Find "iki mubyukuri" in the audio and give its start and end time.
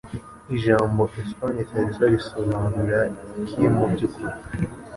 3.43-4.31